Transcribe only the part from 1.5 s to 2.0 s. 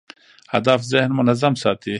ساتي.